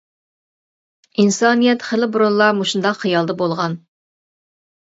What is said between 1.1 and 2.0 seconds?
ئىنسانىيەت